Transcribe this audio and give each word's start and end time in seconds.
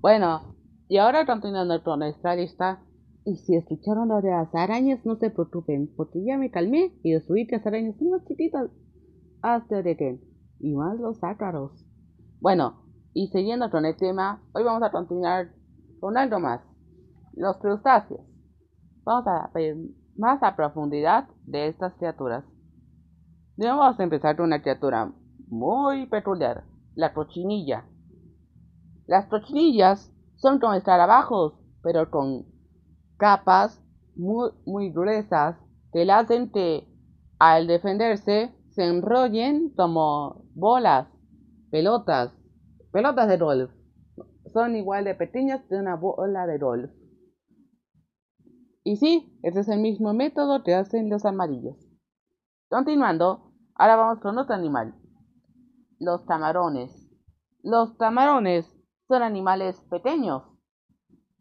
Bueno, 0.00 0.56
y 0.88 0.96
ahora 0.96 1.26
continuando 1.26 1.82
con 1.82 1.98
nuestra 2.00 2.34
lista. 2.34 2.82
Y 3.26 3.36
si 3.36 3.54
escucharon 3.54 4.08
lo 4.08 4.22
de 4.22 4.30
las 4.30 4.54
arañas, 4.54 5.04
no 5.04 5.16
se 5.16 5.30
preocupen, 5.30 5.92
porque 5.94 6.24
ya 6.24 6.38
me 6.38 6.50
calmé 6.50 6.94
y 7.02 7.12
destruí 7.12 7.46
que 7.46 7.56
las 7.56 7.66
arañas 7.66 7.96
son 7.98 8.10
más 8.10 8.24
chiquitas 8.24 8.70
hasta 9.42 9.82
de 9.82 9.96
que. 9.96 10.20
Y 10.58 10.74
más 10.74 10.98
los 10.98 11.22
ácaros. 11.22 11.72
Bueno, 12.40 12.82
y 13.12 13.28
siguiendo 13.28 13.70
con 13.70 13.84
el 13.84 13.96
tema, 13.96 14.42
hoy 14.54 14.64
vamos 14.64 14.82
a 14.82 14.90
continuar 14.90 15.52
con 16.00 16.16
algo 16.16 16.40
más. 16.40 16.62
Los 17.34 17.58
crustáceos. 17.58 18.22
Vamos 19.04 19.26
a 19.26 19.50
ver 19.54 19.76
más 20.16 20.42
a 20.42 20.56
profundidad 20.56 21.28
de 21.44 21.68
estas 21.68 21.94
criaturas. 21.94 22.44
A 23.58 23.94
empezar 23.98 24.36
con 24.36 24.46
una 24.46 24.62
criatura 24.62 25.12
muy 25.48 26.06
peculiar, 26.06 26.64
la 26.94 27.12
cochinilla. 27.12 27.84
Las 29.10 29.26
cochinillas 29.26 30.14
son 30.36 30.60
como 30.60 30.74
escarabajos, 30.74 31.54
pero 31.82 32.12
con 32.12 32.46
capas 33.16 33.84
muy, 34.14 34.50
muy 34.64 34.92
gruesas 34.92 35.56
que 35.92 36.08
hacen 36.12 36.52
que 36.52 36.86
al 37.40 37.66
defenderse 37.66 38.54
se 38.68 38.84
enrollen 38.84 39.70
como 39.70 40.44
bolas, 40.54 41.08
pelotas, 41.72 42.32
pelotas 42.92 43.26
de 43.26 43.36
golf. 43.36 43.72
Son 44.52 44.76
igual 44.76 45.06
de 45.06 45.16
pequeñas 45.16 45.64
que 45.68 45.74
una 45.74 45.96
bola 45.96 46.46
de 46.46 46.58
golf. 46.58 46.92
Y 48.84 48.94
sí, 48.94 49.40
ese 49.42 49.58
es 49.58 49.68
el 49.68 49.80
mismo 49.80 50.14
método 50.14 50.62
que 50.62 50.74
hacen 50.74 51.10
los 51.10 51.24
amarillos. 51.24 51.84
Continuando, 52.68 53.54
ahora 53.74 53.96
vamos 53.96 54.20
con 54.20 54.38
otro 54.38 54.54
animal. 54.54 54.94
Los 55.98 56.20
camarones. 56.26 57.10
Los 57.64 57.96
camarones 57.96 58.79
son 59.10 59.24
animales 59.24 59.80
pequeños 59.90 60.44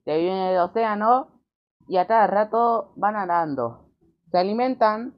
que 0.03 0.17
viven 0.17 0.37
en 0.37 0.47
el 0.47 0.57
océano 0.57 1.27
y 1.87 1.97
a 1.97 2.07
cada 2.07 2.25
rato 2.25 2.93
van 2.95 3.13
nadando. 3.13 3.91
Se 4.31 4.39
alimentan 4.39 5.13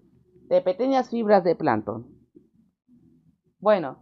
de 0.50 0.62
pequeñas 0.62 1.10
fibras 1.10 1.46
de 1.46 1.56
plancton. 1.56 2.08
Bueno, 3.58 4.00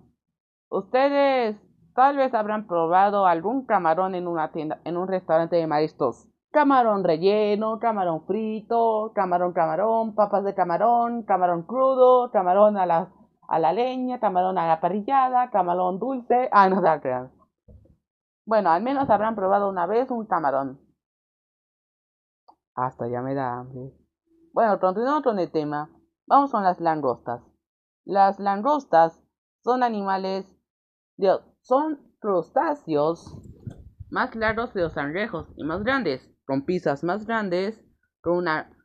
ustedes 0.69 1.57
tal 1.93 2.17
vez 2.17 2.33
habrán 2.33 2.65
probado 2.65 3.27
algún 3.27 3.67
camarón 3.67 4.15
en 4.15 4.27
una 4.27 4.51
tienda, 4.51 4.81
en 4.83 4.97
un 4.97 5.07
restaurante 5.07 5.55
de 5.55 5.67
mariscos 5.67 6.27
camarón 6.51 7.03
relleno, 7.03 7.77
camarón 7.77 8.25
frito, 8.25 9.11
camarón 9.13 9.53
camarón, 9.53 10.15
papas 10.15 10.43
de 10.43 10.55
camarón, 10.55 11.21
camarón 11.21 11.61
crudo, 11.61 12.31
camarón 12.31 12.77
a 12.77 12.87
la, 12.87 13.09
a 13.47 13.59
la 13.59 13.71
leña, 13.73 14.19
camarón 14.19 14.57
a 14.57 14.67
la 14.67 14.81
parrillada, 14.81 15.51
camarón 15.51 15.99
dulce. 15.99 16.49
Ah, 16.51 16.67
no, 16.67 16.81
da 16.81 16.99
Bueno, 18.49 18.71
al 18.71 18.81
menos 18.81 19.11
habrán 19.11 19.35
probado 19.35 19.69
una 19.69 19.85
vez 19.85 20.09
un 20.09 20.25
camarón. 20.25 20.81
Hasta 22.73 23.07
ya 23.07 23.21
me 23.21 23.35
da 23.35 23.59
hambre. 23.59 23.93
Bueno, 24.53 24.79
continuando 24.79 25.21
con 25.21 25.37
el 25.37 25.51
tema, 25.51 25.91
vamos 26.25 26.49
con 26.49 26.63
las 26.63 26.79
langostas. 26.79 27.43
Las 28.05 28.39
langostas 28.39 29.21
son 29.63 29.83
animales, 29.83 30.51
Dios, 31.15 31.43
son 31.61 31.99
crustáceos 32.17 33.37
más 34.09 34.33
largos 34.33 34.71
que 34.71 34.79
los 34.79 34.93
cangrejos 34.93 35.47
y 35.55 35.63
más 35.63 35.83
grandes 35.83 36.27
con 36.47 36.65
pisas 36.65 37.03
más 37.03 37.27
grandes, 37.27 37.79
con, 38.23 38.37
una, 38.37 38.75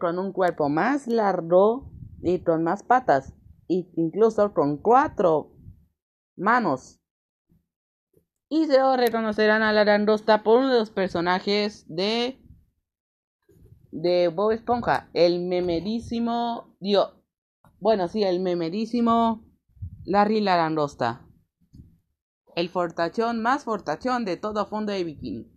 con 0.00 0.18
un 0.18 0.32
cuerpo 0.32 0.70
más 0.70 1.06
largo 1.06 1.92
y 2.22 2.42
con 2.42 2.64
más 2.64 2.82
patas, 2.82 3.34
e 3.68 3.86
incluso 3.96 4.54
con 4.54 4.78
cuatro 4.78 5.52
manos. 6.38 6.99
Y 8.52 8.66
se 8.66 8.78
reconocerán 8.96 9.62
a 9.62 9.72
la 9.72 9.84
langosta 9.84 10.42
por 10.42 10.58
uno 10.58 10.72
de 10.72 10.80
los 10.80 10.90
personajes 10.90 11.86
de 11.88 12.36
de 13.92 14.28
Bob 14.28 14.50
Esponja, 14.50 15.08
el 15.14 15.40
memerísimo, 15.40 16.76
Dios, 16.80 17.12
bueno, 17.78 18.08
sí, 18.08 18.24
el 18.24 18.40
memerísimo 18.40 19.44
Larry 20.04 20.40
la 20.40 20.56
langosta. 20.56 21.26
El 22.56 22.68
fortachón 22.68 23.40
más 23.40 23.64
fortachón 23.64 24.24
de 24.24 24.36
todo 24.36 24.66
fondo 24.66 24.92
de 24.92 25.04
bikini. 25.04 25.50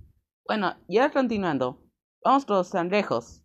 Bueno, 0.47 0.75
ya 0.87 1.11
continuando. 1.11 1.81
Vamos 2.23 2.45
con 2.45 2.57
los 2.57 2.69
cangrejos. 2.69 3.43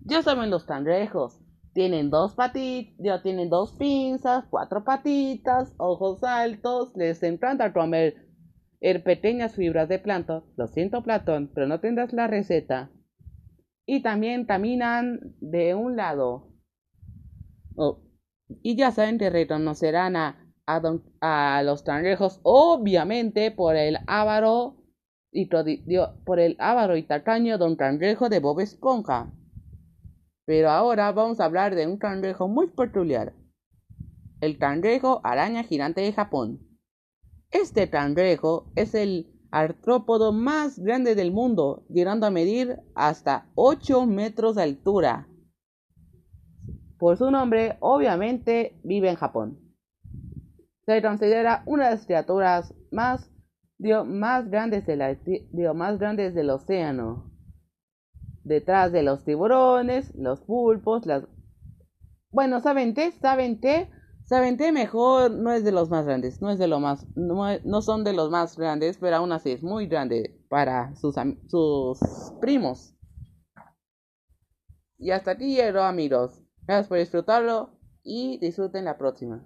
Ya 0.00 0.22
saben 0.22 0.50
los 0.50 0.64
cangrejos. 0.64 1.40
Tienen 1.74 2.10
dos 2.10 2.34
patitas, 2.34 3.22
tienen 3.22 3.50
dos 3.50 3.72
pinzas, 3.74 4.46
cuatro 4.50 4.82
patitas, 4.82 5.74
ojos 5.76 6.24
altos, 6.24 6.92
les 6.96 7.22
encanta 7.22 7.72
comer 7.72 8.29
er, 8.80 9.02
pequeñas 9.02 9.54
fibras 9.54 9.88
de 9.88 9.98
planto. 9.98 10.44
Lo 10.56 10.66
siento, 10.66 11.02
Platón, 11.02 11.50
pero 11.54 11.66
no 11.66 11.80
tendrás 11.80 12.12
la 12.12 12.26
receta. 12.26 12.90
Y 13.86 14.02
también 14.02 14.44
caminan 14.44 15.34
de 15.40 15.74
un 15.74 15.96
lado. 15.96 16.48
Oh, 17.76 18.02
y 18.62 18.76
ya 18.76 18.90
saben 18.90 19.18
que 19.18 19.30
reconocerán 19.30 20.16
a, 20.16 20.52
a, 20.66 21.58
a 21.58 21.62
los 21.62 21.82
cangrejos, 21.82 22.40
obviamente, 22.42 23.50
por 23.50 23.76
el 23.76 23.98
ávaro 24.06 24.76
y 25.32 25.48
por 26.24 26.40
el 26.40 26.56
ávaro 26.58 26.96
y 26.96 27.02
tacaño 27.04 27.58
don 27.58 27.76
cangrejo 27.76 28.28
de 28.28 28.40
Bob 28.40 28.60
Esponja. 28.60 29.32
Pero 30.44 30.70
ahora 30.70 31.12
vamos 31.12 31.38
a 31.40 31.44
hablar 31.44 31.74
de 31.74 31.86
un 31.86 31.98
cangrejo 31.98 32.48
muy 32.48 32.68
peculiar, 32.68 33.34
el 34.40 34.58
cangrejo 34.58 35.20
araña 35.22 35.62
gigante 35.62 36.00
de 36.00 36.12
Japón. 36.12 36.69
Este 37.50 37.90
cangrejo 37.90 38.70
es 38.76 38.94
el 38.94 39.26
artrópodo 39.50 40.32
más 40.32 40.78
grande 40.78 41.14
del 41.14 41.32
mundo, 41.32 41.84
llegando 41.88 42.26
a 42.26 42.30
medir 42.30 42.78
hasta 42.94 43.50
8 43.56 44.06
metros 44.06 44.54
de 44.54 44.62
altura. 44.62 45.28
Por 46.98 47.16
su 47.16 47.30
nombre, 47.30 47.76
obviamente 47.80 48.78
vive 48.84 49.10
en 49.10 49.16
Japón. 49.16 49.58
Se 50.86 51.02
considera 51.02 51.62
una 51.66 51.86
de 51.86 51.90
las 51.96 52.06
criaturas 52.06 52.74
más 52.90 53.30
más 54.04 54.50
grandes, 54.50 54.84
dio 55.52 55.74
más 55.74 55.98
grandes 55.98 56.34
del 56.34 56.50
océano. 56.50 57.32
Detrás 58.44 58.92
de 58.92 59.02
los 59.02 59.24
tiburones, 59.24 60.14
los 60.14 60.40
pulpos, 60.42 61.06
las... 61.06 61.26
Bueno, 62.30 62.60
¿saben 62.60 62.94
qué? 62.94 63.10
¿Saben 63.12 63.60
qué? 63.60 63.88
¿Saben 64.30 64.56
qué? 64.56 64.70
Mejor 64.70 65.32
no 65.32 65.50
es 65.50 65.64
de 65.64 65.72
los 65.72 65.90
más 65.90 66.06
grandes, 66.06 66.40
no 66.40 66.52
es 66.52 66.60
de 66.60 66.68
más... 66.68 67.04
No, 67.16 67.82
son 67.82 68.04
de 68.04 68.12
los 68.12 68.30
más 68.30 68.56
grandes, 68.56 68.96
pero 68.96 69.16
aún 69.16 69.32
así 69.32 69.50
es 69.50 69.64
muy 69.64 69.88
grande 69.88 70.40
para 70.48 70.94
sus, 70.94 71.16
sus 71.48 71.98
primos. 72.40 72.94
Y 74.98 75.10
hasta 75.10 75.32
aquí 75.32 75.56
llegó 75.56 75.80
amigos. 75.80 76.40
Gracias 76.64 76.86
por 76.86 76.98
disfrutarlo 76.98 77.70
y 78.04 78.38
disfruten 78.38 78.84
la 78.84 78.96
próxima. 78.96 79.44